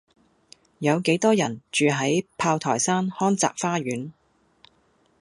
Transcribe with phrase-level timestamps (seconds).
[0.79, 4.13] 有幾多人住喺炮台山康澤花園